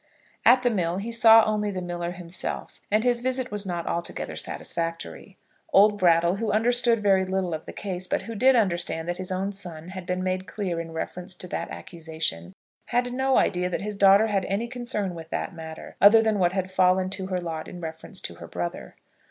[0.47, 4.35] At the mill he saw only the miller himself, and his visit was not altogether
[4.35, 5.37] satisfactory.
[5.71, 9.31] Old Brattle, who understood very little of the case, but who did understand that his
[9.31, 12.53] own son had been made clear in reference to that accusation,
[12.85, 16.53] had no idea that his daughter had any concern with that matter, other than what
[16.53, 18.95] had fallen to her lot in reference to her brother.